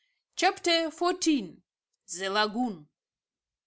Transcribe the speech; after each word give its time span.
CHAPTER 0.35 0.89
FOURTEEN. 0.89 1.61
THE 2.11 2.29
LAGOON. 2.31 2.87